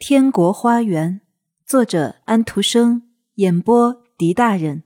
[0.00, 1.20] 天国花园，
[1.66, 3.02] 作者安徒生，
[3.34, 4.84] 演播狄大人。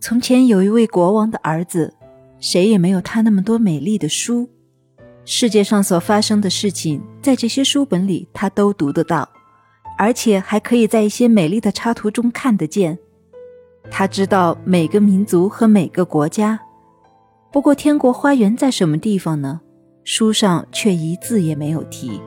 [0.00, 1.92] 从前有一位国王的儿子，
[2.38, 4.48] 谁也没有他那么多美丽的书。
[5.24, 9.28] 世界上所发生的事情，在这些书本里他都读得到，
[9.98, 12.96] 而且还可以在一些美丽的插图中看得见。
[13.90, 16.60] 他知道每个民族和每个国家。
[17.50, 19.60] 不过，天国花园在什么地方呢？
[20.04, 22.20] 书上却一字也没有提。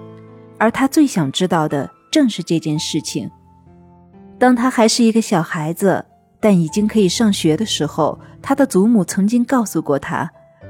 [0.57, 3.29] 而他最想知道的正是这件事情。
[4.39, 6.05] 当他还是一个小孩子，
[6.39, 10.29] 但已经可以上学的时候，他的祖母曾经告诉过他，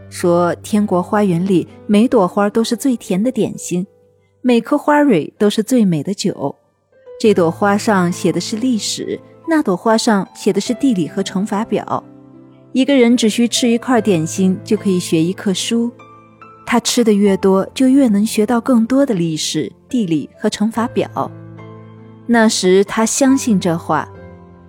[0.10, 3.86] 说天国花园里每朵花都是最甜的点心，
[4.42, 6.56] 每颗花蕊都是最美的酒。
[7.20, 12.04] 这朵花上写的是历史，那朵花上写的是地理和乘法表。
[12.74, 15.92] 一个人只需吃一块点心，就可以学一课书。
[16.70, 21.32] 他吃的越多，就越能学到更多的历史、地理和乘法表。
[22.26, 24.06] 那时他相信这话。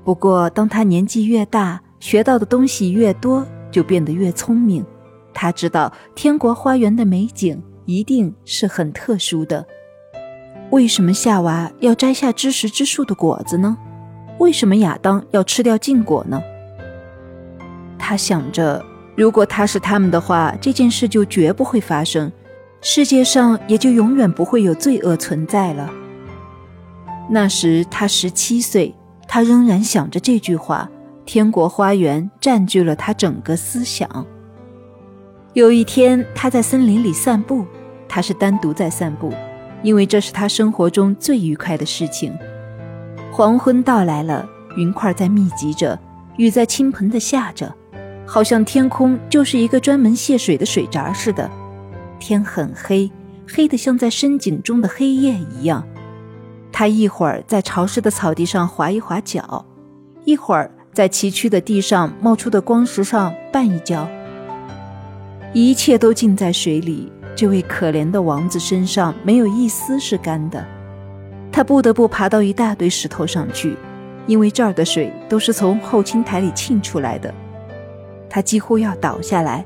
[0.04, 4.86] 不过，当他年纪越大，学到的东西越多，就变得越聪明。
[5.34, 9.66] 他知道天国花园的美景一定是很特殊的。
[10.70, 13.76] 为什么夏娃要摘下知识之树的果子呢？
[14.38, 16.40] 为什么亚当要吃掉禁果呢？
[17.98, 18.84] 他想着。
[19.18, 22.30] 如果他是他们的话，这件事就绝不会发生，
[22.80, 25.90] 世界上也就永远不会有罪恶存在了。
[27.28, 28.94] 那时他十七岁，
[29.26, 30.88] 他仍然想着这句话。
[31.26, 34.08] 天国花园占据了他整个思想。
[35.52, 37.66] 有一天，他在森林里散步，
[38.08, 39.34] 他是单独在散步，
[39.82, 42.32] 因为这是他生活中最愉快的事情。
[43.32, 45.98] 黄昏到来了，云块在密集着，
[46.36, 47.74] 雨在倾盆的下着。
[48.30, 51.50] 好像天空就是一个专门泄水的水闸似的，
[52.20, 53.10] 天很黑，
[53.50, 55.82] 黑得像在深井中的黑夜一样。
[56.70, 59.64] 他一会儿在潮湿的草地上滑一滑脚，
[60.24, 64.06] 一会儿在崎岖的地上冒出的光石上绊一跤。
[65.54, 70.62] 一切都浸在水里，这位可怜的王子身上没有一丝是干的。
[71.50, 73.74] 他不得不爬到一大堆石头上去，
[74.26, 77.32] 因为这儿的水都是从后青台里沁出来的。
[78.30, 79.64] 他几乎要倒下来，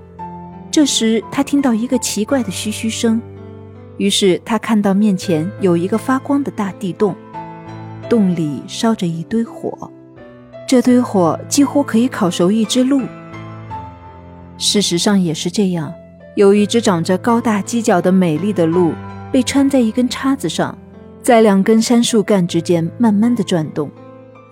[0.70, 3.20] 这时他听到一个奇怪的嘘嘘声，
[3.96, 7.14] 于是他看到面前有一个发光的大地洞，
[8.08, 9.90] 洞里烧着一堆火，
[10.66, 13.02] 这堆火几乎可以烤熟一只鹿。
[14.58, 15.92] 事实上也是这样，
[16.36, 18.92] 有一只长着高大犄角的美丽的鹿，
[19.30, 20.78] 被穿在一根叉子上，
[21.22, 23.90] 在两根杉树干之间慢慢的转动，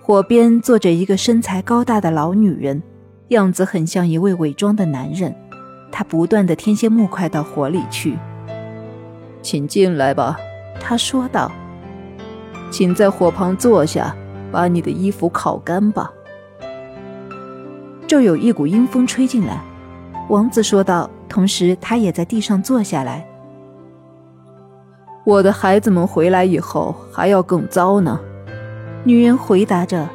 [0.01, 2.81] 火边坐着一个身材高大的老女人。
[3.31, 5.33] 样子很像一位伪装的男人，
[5.89, 8.17] 他不断的添些木块到火里去。
[9.41, 10.37] 请进来吧，
[10.79, 11.51] 他说道。
[12.69, 14.13] 请在火旁坐下，
[14.51, 16.11] 把你的衣服烤干吧。
[18.05, 19.61] 这有一股阴风吹进来，
[20.29, 23.25] 王子说道，同时他也在地上坐下来。
[25.23, 28.19] 我的孩子们回来以后还要更糟呢，
[29.05, 30.07] 女人回答着。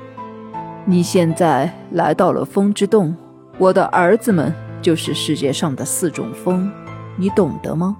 [0.88, 3.12] 你现在来到了风之洞，
[3.58, 6.70] 我的儿子们就是世界上的四种风，
[7.16, 7.96] 你懂得吗？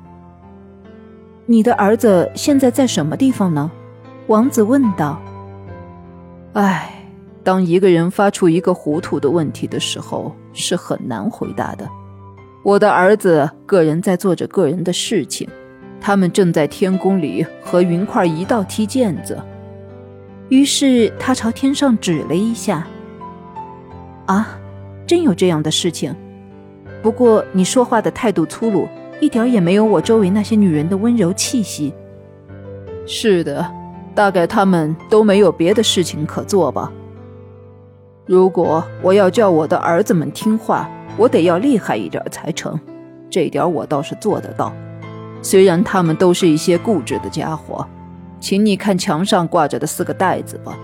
[1.46, 3.68] 你的儿子现在在什么地方呢？
[4.28, 5.20] 王子问道。
[6.52, 7.04] 唉，
[7.42, 11.88] 当一个人发出一个糊涂的问题的时候，是很难回答的。
[12.62, 15.48] 我的儿子个人在做着个人的事情，
[16.00, 19.36] 他们正在天宫里和云块一道踢毽子。
[20.48, 22.86] 于是他朝天上指了一下。
[24.26, 24.58] 啊，
[25.06, 26.14] 真有这样的事情。
[27.02, 28.88] 不过你说话的态度粗鲁，
[29.20, 31.92] 一点也没有我周围那些女人的温柔气息。
[33.06, 33.68] 是的，
[34.14, 36.92] 大概他们都没有别的事情可做吧。
[38.24, 42.78] 如果我要叫我的儿子们听话，我得要厉害一点才成。
[43.30, 44.72] 这点我倒是做得到。
[45.42, 47.86] 虽然他们都是一些固执的家伙。
[48.38, 50.76] 请你看墙上挂着的四个袋子吧，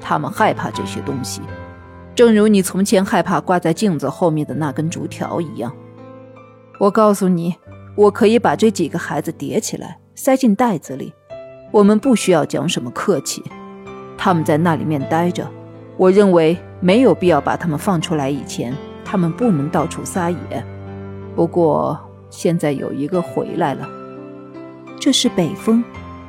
[0.00, 1.40] 他们害怕这些东西，
[2.14, 5.72] 正如你从前害怕挂在镜子后面的那根竹条一样。
[6.78, 7.54] 我告诉你，
[7.94, 11.12] 我可以把这几个孩子叠起来，塞进袋子里。
[11.72, 13.42] 我们不需要讲什么客气，
[14.16, 15.46] 他们在那里面待着。
[15.96, 18.30] 我认为没有必要把他们放出来。
[18.30, 20.64] 以前他们不能到处撒野，
[21.34, 21.98] 不过
[22.30, 23.88] 现在有一个回来了，
[24.98, 25.82] 这是北风。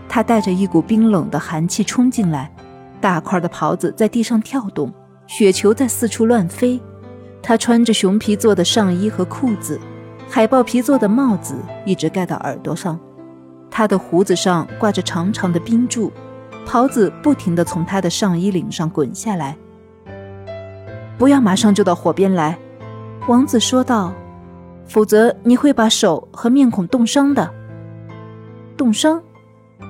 [0.10, 2.52] 他带着一股冰冷的寒气冲进来，
[3.00, 4.92] 大块的袍子在地上跳动，
[5.28, 6.80] 雪球在四处乱飞。
[7.42, 9.80] 他穿着熊皮做的上衣和裤子，
[10.30, 11.56] 海豹皮做的帽子
[11.86, 13.00] 一直盖到耳朵上。
[13.70, 16.12] 他的胡子上挂着长长的冰柱，
[16.66, 19.56] 袍子不停地从他的上衣领上滚下来。
[21.18, 22.58] 不要马上就到火边来，
[23.28, 24.14] 王子说道，
[24.88, 27.50] 否则你会把手和面孔冻伤的。
[28.76, 29.22] 冻伤？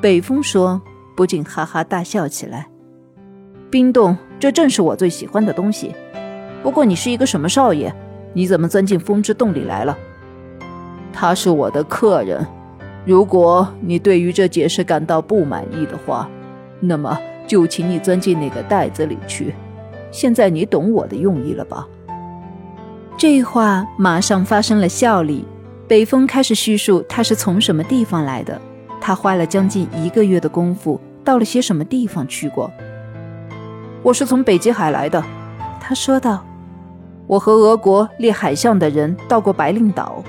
[0.01, 0.81] 北风说，
[1.15, 2.67] 不禁哈哈大笑起来。
[3.69, 5.93] 冰冻，这正是我最喜欢的东西。
[6.63, 7.93] 不过你是一个什么少爷？
[8.33, 9.97] 你怎么钻进风之洞里来了？
[11.11, 12.45] 他是我的客人。
[13.05, 16.29] 如果你对于这解释感到不满意的话，
[16.79, 17.17] 那么
[17.47, 19.55] 就请你钻进那个袋子里去。
[20.11, 21.87] 现在你懂我的用意了吧？
[23.17, 25.43] 这话马上发生了效力。
[25.87, 28.61] 北风开始叙述他是从什么地方来的，
[29.07, 32.69] 他花了将近一个月的功夫到了些什么地方去过。
[34.03, 35.23] 我是从北极海来的，
[35.79, 36.43] 他说道。
[37.25, 40.21] 我和俄国猎海象的人到过白令岛。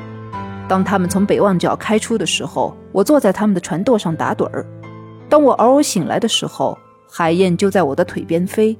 [0.68, 4.64] 当他们从北望角开出的时候，我坐在他们的船舵上打盹儿。
[5.28, 6.78] 当我嗷嗷醒来的时候，
[7.10, 8.78] 海燕就在我的腿边飞。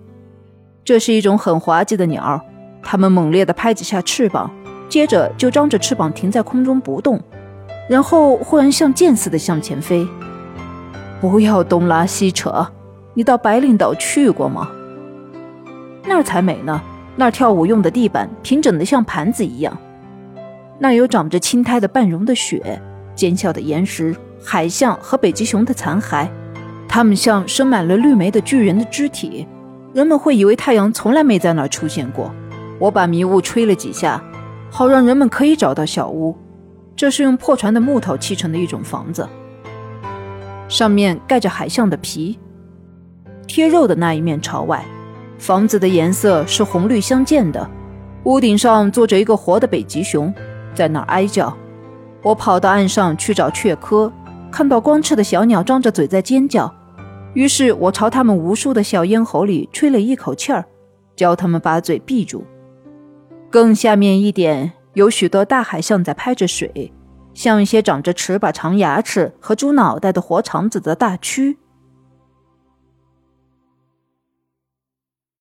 [0.85, 2.41] 这是一种很滑稽的鸟，
[2.85, 4.49] 它们猛烈地拍几下翅膀，
[4.89, 7.21] 接着就张着翅膀停在空中不动，
[7.88, 10.06] 然后忽然像箭似的向前飞。
[11.20, 12.67] 不要东拉西扯，
[13.14, 14.69] 你到白令岛去过吗？
[16.05, 16.81] 那儿才美呢。
[17.17, 19.76] 那儿跳舞用的地板平整的像盘子一样，
[20.79, 22.81] 那儿有长着青苔的半融的雪、
[23.17, 26.29] 尖笑的岩石、海象和北极熊的残骸，
[26.88, 29.49] 它们像生满了绿莓的巨人的肢体。
[29.93, 32.32] 人们会以为太阳从来没在那儿出现过。
[32.79, 34.23] 我把迷雾吹了几下，
[34.70, 36.37] 好让人们可以找到小屋。
[36.99, 39.29] 这是用破船的木头砌成的一种房子，
[40.69, 42.37] 上面盖着海象的皮，
[43.47, 44.85] 贴肉的那一面朝外。
[45.39, 47.71] 房子的颜色是红绿相间的，
[48.25, 50.35] 屋顶上坐着一个活的北极熊，
[50.75, 51.56] 在那儿哀叫。
[52.21, 54.12] 我跑到岸上去找雀科，
[54.50, 56.75] 看到光翅的小鸟张着嘴在尖叫，
[57.33, 60.65] 于是我朝它们无数的小咽喉里吹了一口气儿，
[61.15, 62.45] 教它们把嘴闭住。
[63.49, 66.93] 更下面一点，有许多大海象在拍着水，
[67.33, 71.56] 像一些长着翅膀、长牙齿和猪脑袋的活肠子的大蛆。